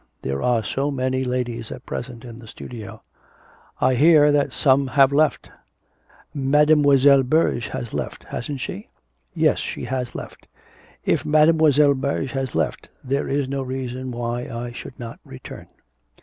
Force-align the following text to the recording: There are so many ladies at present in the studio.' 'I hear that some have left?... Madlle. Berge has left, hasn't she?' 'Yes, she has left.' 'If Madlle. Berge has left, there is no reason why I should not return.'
There 0.23 0.41
are 0.41 0.63
so 0.63 0.89
many 0.89 1.23
ladies 1.23 1.71
at 1.71 1.85
present 1.85 2.25
in 2.25 2.39
the 2.39 2.47
studio.' 2.47 3.03
'I 3.79 3.93
hear 3.93 4.31
that 4.31 4.51
some 4.51 4.87
have 4.87 5.13
left?... 5.13 5.51
Madlle. 6.33 7.21
Berge 7.21 7.67
has 7.67 7.93
left, 7.93 8.23
hasn't 8.29 8.61
she?' 8.61 8.89
'Yes, 9.35 9.59
she 9.59 9.83
has 9.83 10.15
left.' 10.15 10.47
'If 11.05 11.23
Madlle. 11.23 11.93
Berge 11.93 12.31
has 12.31 12.55
left, 12.55 12.89
there 13.03 13.27
is 13.27 13.47
no 13.47 13.61
reason 13.61 14.09
why 14.09 14.49
I 14.49 14.71
should 14.71 14.99
not 14.99 15.19
return.' 15.23 15.67